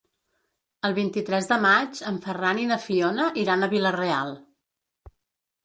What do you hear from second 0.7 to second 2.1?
El vint-i-tres de maig